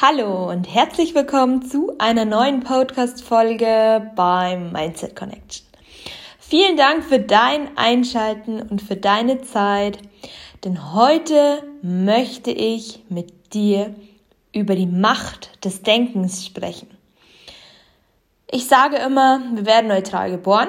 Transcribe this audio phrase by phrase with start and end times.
[0.00, 5.66] Hallo und herzlich willkommen zu einer neuen Podcast-Folge beim Mindset Connection.
[6.38, 9.98] Vielen Dank für dein Einschalten und für deine Zeit,
[10.62, 13.92] denn heute möchte ich mit dir
[14.54, 16.96] über die Macht des Denkens sprechen.
[18.48, 20.68] Ich sage immer, wir werden neutral geboren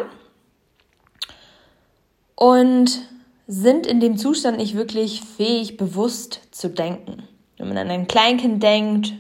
[2.34, 3.00] und
[3.46, 7.28] sind in dem Zustand nicht wirklich fähig, bewusst zu denken.
[7.60, 9.14] Wenn man an ein Kleinkind denkt,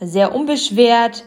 [0.00, 1.24] sehr unbeschwert.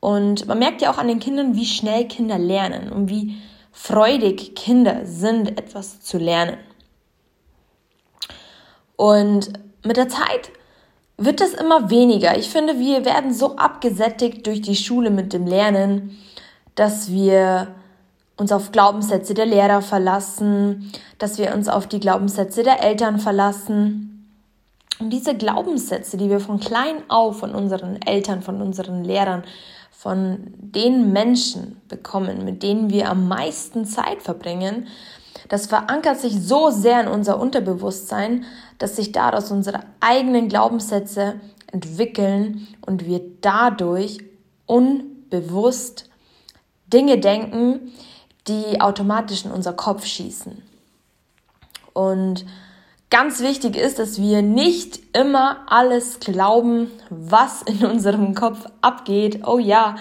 [0.00, 3.36] Und man merkt ja auch an den Kindern, wie schnell Kinder lernen und wie
[3.72, 6.58] freudig Kinder sind, etwas zu lernen.
[8.96, 10.50] Und mit der Zeit
[11.16, 12.36] wird das immer weniger.
[12.36, 16.18] Ich finde, wir werden so abgesättigt durch die Schule mit dem Lernen,
[16.74, 17.74] dass wir
[18.36, 24.13] uns auf Glaubenssätze der Lehrer verlassen, dass wir uns auf die Glaubenssätze der Eltern verlassen
[24.98, 29.42] und diese Glaubenssätze, die wir von klein auf von unseren Eltern, von unseren Lehrern,
[29.90, 34.86] von den Menschen bekommen, mit denen wir am meisten Zeit verbringen,
[35.48, 38.44] das verankert sich so sehr in unser Unterbewusstsein,
[38.78, 41.40] dass sich daraus unsere eigenen Glaubenssätze
[41.70, 44.18] entwickeln und wir dadurch
[44.66, 46.08] unbewusst
[46.92, 47.92] Dinge denken,
[48.46, 50.62] die automatisch in unser Kopf schießen.
[51.92, 52.44] Und
[53.10, 59.46] ganz wichtig ist, dass wir nicht immer alles glauben, was in unserem Kopf abgeht.
[59.46, 59.96] Oh ja,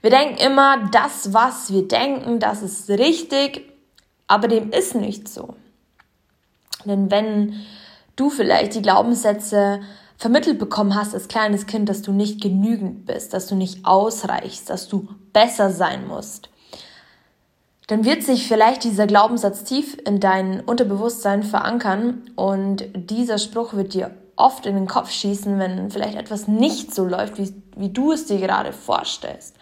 [0.00, 3.62] wir denken immer, das, was wir denken, das ist richtig,
[4.26, 5.54] aber dem ist nicht so.
[6.84, 7.54] Denn wenn
[8.16, 9.80] du vielleicht die Glaubenssätze
[10.16, 14.70] vermittelt bekommen hast als kleines Kind, dass du nicht genügend bist, dass du nicht ausreichst,
[14.70, 16.48] dass du besser sein musst,
[17.86, 23.94] dann wird sich vielleicht dieser Glaubenssatz tief in dein Unterbewusstsein verankern und dieser Spruch wird
[23.94, 28.12] dir oft in den Kopf schießen, wenn vielleicht etwas nicht so läuft, wie, wie du
[28.12, 29.56] es dir gerade vorstellst.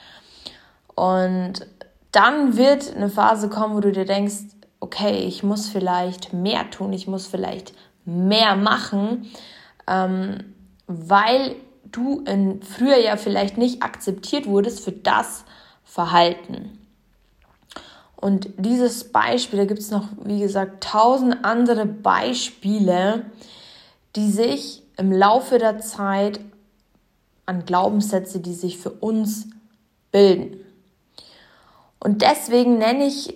[0.94, 1.66] Und
[2.12, 6.92] dann wird eine Phase kommen, wo du dir denkst, okay, ich muss vielleicht mehr tun,
[6.92, 7.72] ich muss vielleicht
[8.04, 9.30] mehr machen,
[9.86, 10.54] ähm,
[10.86, 15.44] weil du in früher ja vielleicht nicht akzeptiert wurdest für das
[15.84, 16.81] Verhalten.
[18.22, 23.26] Und dieses Beispiel, da gibt es noch, wie gesagt, tausend andere Beispiele,
[24.14, 26.38] die sich im Laufe der Zeit
[27.46, 29.48] an Glaubenssätze, die sich für uns
[30.12, 30.60] bilden.
[31.98, 33.34] Und deswegen nenne ich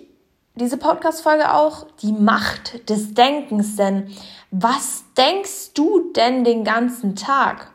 [0.55, 3.75] diese Podcast-Folge auch die Macht des Denkens.
[3.75, 4.09] Denn
[4.51, 7.73] was denkst du denn den ganzen Tag?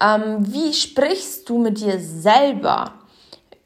[0.00, 2.94] Ähm, wie sprichst du mit dir selber?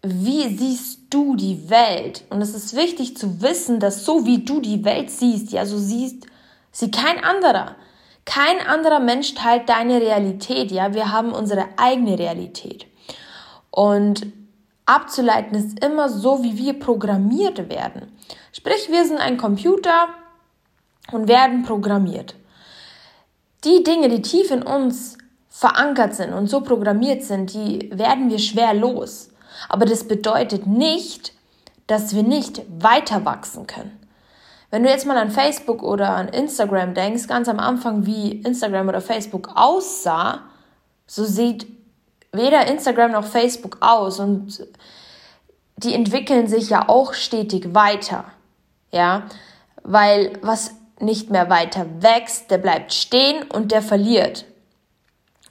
[0.03, 2.25] Wie siehst du die Welt.
[2.29, 5.79] Und es ist wichtig zu wissen, dass so wie du die Welt siehst, ja, so
[5.79, 6.27] siehst
[6.73, 7.77] sie kein anderer.
[8.25, 10.95] Kein anderer Mensch teilt deine Realität, ja.
[10.95, 12.87] Wir haben unsere eigene Realität.
[13.71, 14.27] Und
[14.87, 18.13] abzuleiten ist immer so, wie wir programmiert werden.
[18.53, 20.09] Sprich, wir sind ein Computer
[21.13, 22.35] und werden programmiert.
[23.65, 28.39] Die Dinge, die tief in uns verankert sind und so programmiert sind, die werden wir
[28.39, 29.31] schwer los.
[29.69, 31.33] Aber das bedeutet nicht,
[31.87, 33.99] dass wir nicht weiter wachsen können.
[34.71, 38.89] Wenn du jetzt mal an Facebook oder an Instagram denkst, ganz am Anfang, wie Instagram
[38.89, 40.41] oder Facebook aussah,
[41.07, 41.67] so sieht
[42.33, 44.67] weder Instagram noch Facebook aus und
[45.77, 48.25] die entwickeln sich ja auch stetig weiter.
[48.91, 49.25] Ja,
[49.83, 54.45] weil was nicht mehr weiter wächst, der bleibt stehen und der verliert.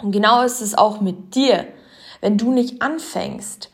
[0.02, 1.66] Und genau ist es auch mit dir.
[2.22, 3.70] Wenn du nicht anfängst,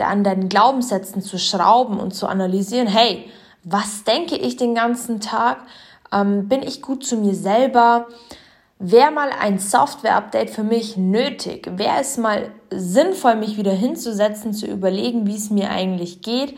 [0.00, 3.30] da an deinen Glaubenssätzen zu schrauben und zu analysieren, hey,
[3.62, 5.58] was denke ich den ganzen Tag?
[6.12, 8.08] Ähm, bin ich gut zu mir selber?
[8.78, 11.70] Wäre mal ein Software-Update für mich nötig?
[11.76, 16.56] Wäre es mal sinnvoll, mich wieder hinzusetzen, zu überlegen, wie es mir eigentlich geht,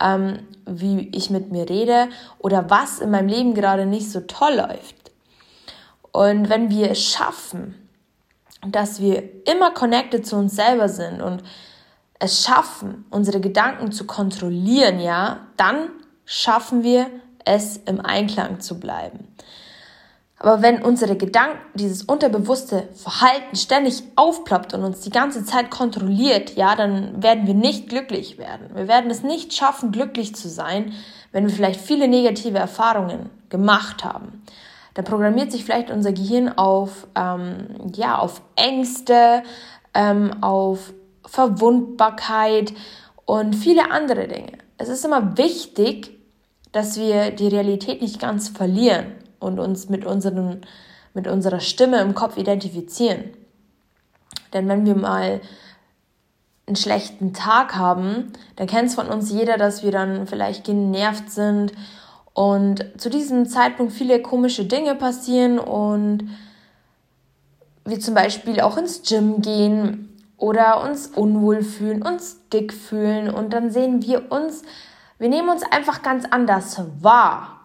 [0.00, 4.54] ähm, wie ich mit mir rede oder was in meinem Leben gerade nicht so toll
[4.54, 5.10] läuft?
[6.12, 7.74] Und wenn wir es schaffen,
[8.64, 11.42] dass wir immer connected zu uns selber sind und
[12.24, 15.90] es schaffen, unsere Gedanken zu kontrollieren, ja, dann
[16.24, 17.06] schaffen wir
[17.44, 19.28] es im Einklang zu bleiben.
[20.38, 26.56] Aber wenn unsere Gedanken, dieses unterbewusste Verhalten ständig aufploppt und uns die ganze Zeit kontrolliert,
[26.56, 28.70] ja, dann werden wir nicht glücklich werden.
[28.74, 30.92] Wir werden es nicht schaffen, glücklich zu sein,
[31.32, 34.42] wenn wir vielleicht viele negative Erfahrungen gemacht haben.
[34.94, 39.42] Dann programmiert sich vielleicht unser Gehirn auf, ähm, ja, auf Ängste,
[39.94, 40.92] ähm, auf
[41.26, 42.72] Verwundbarkeit
[43.24, 44.52] und viele andere Dinge.
[44.78, 46.18] Es ist immer wichtig,
[46.72, 49.06] dass wir die Realität nicht ganz verlieren
[49.38, 50.62] und uns mit, unseren,
[51.14, 53.30] mit unserer Stimme im Kopf identifizieren.
[54.52, 55.40] Denn wenn wir mal
[56.66, 61.30] einen schlechten Tag haben, dann kennt es von uns jeder, dass wir dann vielleicht genervt
[61.30, 61.72] sind
[62.32, 66.28] und zu diesem Zeitpunkt viele komische Dinge passieren und
[67.84, 70.13] wir zum Beispiel auch ins Gym gehen
[70.44, 74.60] oder uns unwohl fühlen, uns dick fühlen und dann sehen wir uns,
[75.18, 77.60] wir nehmen uns einfach ganz anders wahr.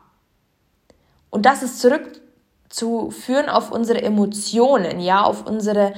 [1.30, 5.94] Und das ist zurückzuführen auf unsere Emotionen, ja, auf unsere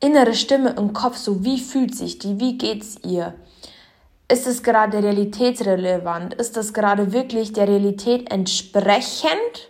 [0.00, 3.34] innere Stimme im Kopf, so wie fühlt sich die, wie geht's ihr?
[4.26, 6.32] Ist es gerade realitätsrelevant?
[6.32, 9.68] Ist das gerade wirklich der Realität entsprechend?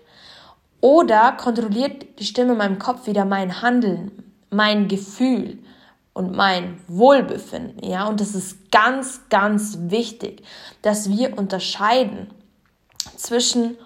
[0.81, 4.13] Oder kontrolliert die Stimme in meinem Kopf wieder mein Handeln,
[4.51, 5.59] mein Gefühl
[6.15, 7.85] und mein Wohlbefinden?
[7.85, 10.43] Ja, und das ist ganz, ganz wichtig,
[10.83, 12.31] dass wir unterscheiden
[13.17, 13.77] zwischen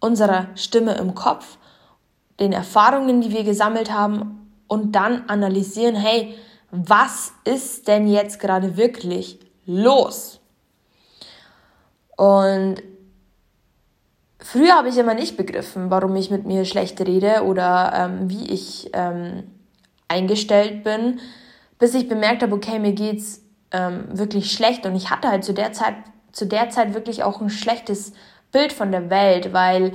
[0.00, 1.58] unserer Stimme im Kopf,
[2.38, 6.34] den Erfahrungen, die wir gesammelt haben und dann analysieren, hey,
[6.70, 10.40] was ist denn jetzt gerade wirklich los?
[12.16, 12.82] Und
[14.38, 18.50] früher habe ich immer nicht begriffen, warum ich mit mir schlecht rede oder ähm, wie
[18.50, 19.44] ich ähm,
[20.08, 21.20] eingestellt bin,
[21.78, 23.42] bis ich bemerkt habe, okay, mir geht's
[23.72, 25.94] ähm, wirklich schlecht und ich hatte halt zu der Zeit
[26.36, 28.12] zu der Zeit wirklich auch ein schlechtes
[28.52, 29.92] Bild von der Welt, weil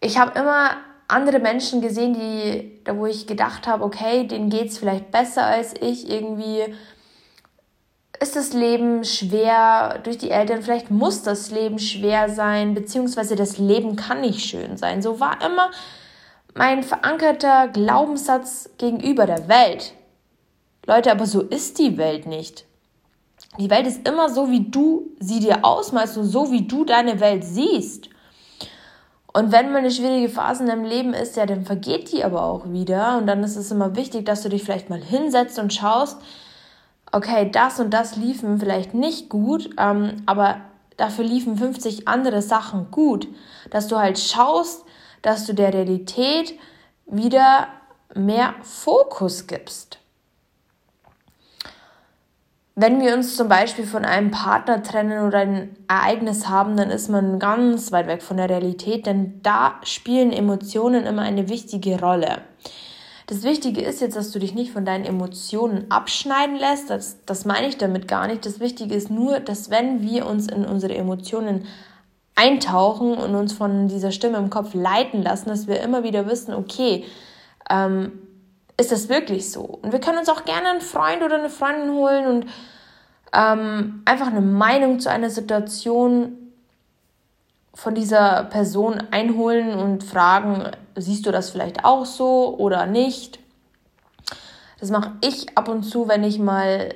[0.00, 0.70] ich habe immer
[1.06, 5.44] andere Menschen gesehen, die, da wo ich gedacht habe, okay, denen geht es vielleicht besser
[5.44, 6.08] als ich.
[6.08, 6.74] Irgendwie
[8.20, 10.62] ist das Leben schwer durch die Eltern.
[10.62, 15.02] Vielleicht muss das Leben schwer sein, beziehungsweise das Leben kann nicht schön sein.
[15.02, 15.70] So war immer
[16.54, 19.92] mein verankerter Glaubenssatz gegenüber der Welt.
[20.90, 22.64] Leute, aber so ist die Welt nicht.
[23.60, 27.20] Die Welt ist immer so, wie du sie dir ausmalst und so, wie du deine
[27.20, 28.08] Welt siehst.
[29.32, 32.42] Und wenn mal eine schwierige Phase in deinem Leben ist, ja, dann vergeht die aber
[32.42, 33.18] auch wieder.
[33.18, 36.18] Und dann ist es immer wichtig, dass du dich vielleicht mal hinsetzt und schaust,
[37.12, 40.56] okay, das und das liefen vielleicht nicht gut, ähm, aber
[40.96, 43.28] dafür liefen 50 andere Sachen gut.
[43.70, 44.84] Dass du halt schaust,
[45.22, 46.58] dass du der Realität
[47.06, 47.68] wieder
[48.12, 49.99] mehr Fokus gibst.
[52.82, 57.10] Wenn wir uns zum Beispiel von einem Partner trennen oder ein Ereignis haben, dann ist
[57.10, 62.38] man ganz weit weg von der Realität, denn da spielen Emotionen immer eine wichtige Rolle.
[63.26, 66.88] Das Wichtige ist jetzt, dass du dich nicht von deinen Emotionen abschneiden lässt.
[66.88, 68.46] Das, das meine ich damit gar nicht.
[68.46, 71.66] Das Wichtige ist nur, dass wenn wir uns in unsere Emotionen
[72.34, 76.54] eintauchen und uns von dieser Stimme im Kopf leiten lassen, dass wir immer wieder wissen,
[76.54, 77.04] okay,
[77.68, 78.12] ähm,
[78.80, 79.60] ist das wirklich so?
[79.60, 82.46] Und wir können uns auch gerne einen Freund oder eine Freundin holen und
[83.32, 86.36] ähm, einfach eine Meinung zu einer Situation
[87.74, 93.38] von dieser Person einholen und fragen, siehst du das vielleicht auch so oder nicht?
[94.80, 96.94] Das mache ich ab und zu, wenn ich mal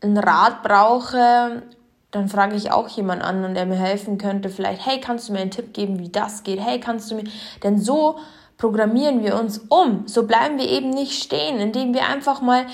[0.00, 1.62] einen Rat brauche,
[2.10, 4.48] dann frage ich auch jemanden an der mir helfen könnte.
[4.48, 6.58] Vielleicht, hey, kannst du mir einen Tipp geben, wie das geht?
[6.58, 7.24] Hey, kannst du mir.
[7.62, 8.18] Denn so
[8.60, 10.06] programmieren wir uns um.
[10.06, 12.66] So bleiben wir eben nicht stehen, indem wir einfach mal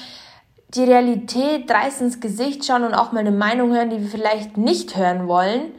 [0.69, 4.57] die Realität dreist ins Gesicht schauen und auch mal eine Meinung hören, die wir vielleicht
[4.59, 5.73] nicht hören wollen,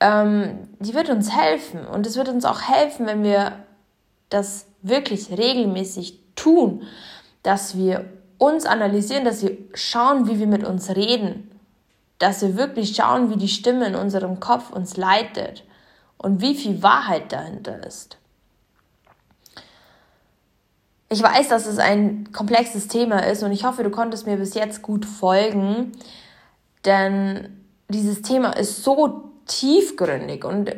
[0.00, 1.86] ähm, die wird uns helfen.
[1.86, 3.52] Und es wird uns auch helfen, wenn wir
[4.28, 6.82] das wirklich regelmäßig tun,
[7.42, 8.04] dass wir
[8.36, 11.50] uns analysieren, dass wir schauen, wie wir mit uns reden,
[12.18, 15.64] dass wir wirklich schauen, wie die Stimme in unserem Kopf uns leitet
[16.18, 18.18] und wie viel Wahrheit dahinter ist.
[21.14, 24.54] Ich weiß, dass es ein komplexes Thema ist und ich hoffe, du konntest mir bis
[24.54, 25.92] jetzt gut folgen,
[26.84, 27.56] denn
[27.88, 30.74] dieses Thema ist so tiefgründig und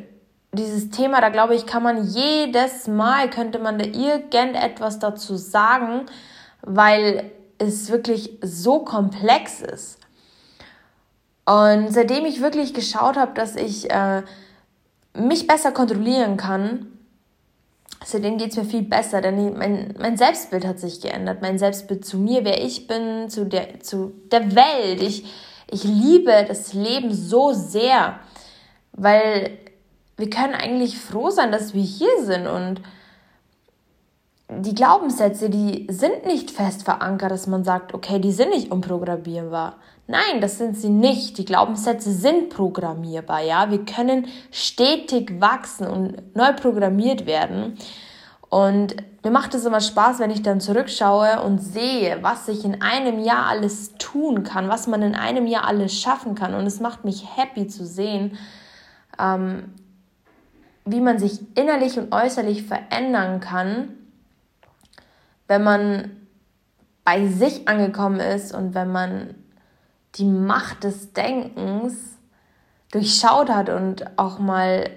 [0.52, 6.02] dieses Thema, da glaube ich, kann man jedes Mal, könnte man da irgendetwas dazu sagen,
[6.60, 10.00] weil es wirklich so komplex ist.
[11.46, 14.22] Und seitdem ich wirklich geschaut habe, dass ich äh,
[15.14, 16.92] mich besser kontrollieren kann,
[18.08, 21.42] Seitdem geht es mir viel besser, denn mein, mein Selbstbild hat sich geändert.
[21.42, 25.02] Mein Selbstbild zu mir, wer ich bin, zu der, zu der Welt.
[25.02, 25.24] Ich,
[25.68, 28.20] ich liebe das Leben so sehr,
[28.92, 29.58] weil
[30.16, 32.80] wir können eigentlich froh sein, dass wir hier sind und
[34.48, 39.76] die Glaubenssätze, die sind nicht fest verankert, dass man sagt, okay, die sind nicht unprogrammierbar.
[40.06, 41.36] Nein, das sind sie nicht.
[41.38, 43.70] Die Glaubenssätze sind programmierbar, ja.
[43.70, 47.76] Wir können stetig wachsen und neu programmiert werden.
[48.48, 52.80] Und mir macht es immer Spaß, wenn ich dann zurückschaue und sehe, was ich in
[52.80, 56.54] einem Jahr alles tun kann, was man in einem Jahr alles schaffen kann.
[56.54, 58.38] Und es macht mich happy zu sehen,
[59.18, 59.74] ähm,
[60.84, 64.05] wie man sich innerlich und äußerlich verändern kann,
[65.48, 66.26] wenn man
[67.04, 69.34] bei sich angekommen ist und wenn man
[70.16, 71.94] die Macht des Denkens
[72.90, 74.90] durchschaut hat und auch mal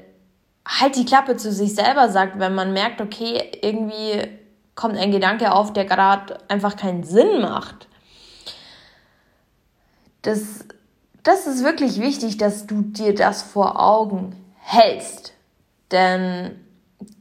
[0.67, 4.27] halt die Klappe zu sich selber sagt, wenn man merkt, okay, irgendwie
[4.75, 7.87] kommt ein Gedanke auf, der gerade einfach keinen Sinn macht.
[10.21, 10.65] Das,
[11.23, 15.33] das ist wirklich wichtig, dass du dir das vor Augen hältst.
[15.91, 16.59] Denn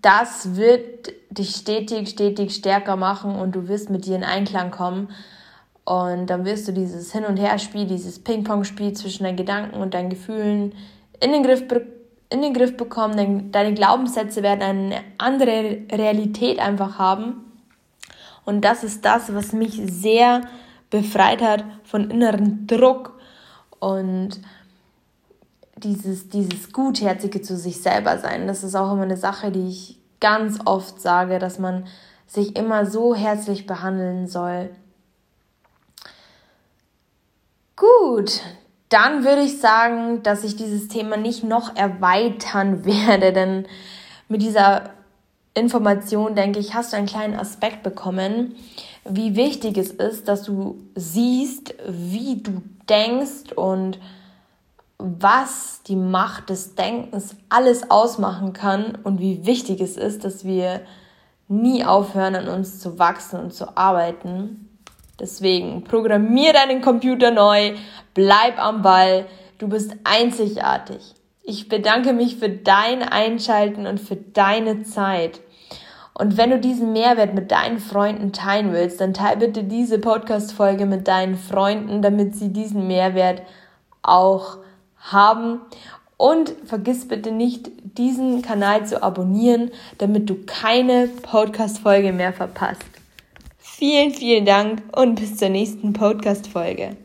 [0.03, 5.09] das wird dich stetig, stetig stärker machen und du wirst mit dir in Einklang kommen.
[5.85, 10.11] Und dann wirst du dieses Hin- und Her-Spiel, dieses Ping-Pong-Spiel zwischen deinen Gedanken und deinen
[10.11, 10.75] Gefühlen
[11.21, 11.63] in den Griff,
[12.29, 13.51] in den Griff bekommen.
[13.53, 17.45] Deine Glaubenssätze werden eine andere Realität einfach haben.
[18.45, 20.43] Und das ist das, was mich sehr
[20.91, 23.19] befreit hat von inneren Druck
[23.79, 24.41] und
[25.77, 28.47] dieses, dieses Gutherzige zu sich selber sein.
[28.47, 31.87] Das ist auch immer eine Sache, die ich ganz oft sage, dass man
[32.27, 34.71] sich immer so herzlich behandeln soll.
[37.77, 38.43] Gut,
[38.89, 43.67] dann würde ich sagen, dass ich dieses Thema nicht noch erweitern werde, denn
[44.29, 44.91] mit dieser
[45.55, 48.55] Information, denke ich, hast du einen kleinen Aspekt bekommen,
[49.05, 53.99] wie wichtig es ist, dass du siehst, wie du denkst und
[54.99, 60.81] was die Macht des Denkens alles ausmachen kann und wie wichtig es ist, dass wir
[61.47, 64.69] nie aufhören, an uns zu wachsen und zu arbeiten.
[65.21, 67.75] Deswegen programmier deinen Computer neu,
[68.15, 69.27] bleib am Ball,
[69.59, 71.15] du bist einzigartig.
[71.43, 75.41] Ich bedanke mich für dein Einschalten und für deine Zeit.
[76.13, 80.85] Und wenn du diesen Mehrwert mit deinen Freunden teilen willst, dann teile bitte diese Podcast-Folge
[80.85, 83.43] mit deinen Freunden, damit sie diesen Mehrwert
[84.03, 84.59] auch
[85.01, 85.61] haben.
[86.17, 92.85] Und vergiss bitte nicht, diesen Kanal zu abonnieren, damit du keine Podcast-Folge mehr verpasst.
[93.59, 96.97] Vielen, vielen Dank und bis zur nächsten Podcast-Folge.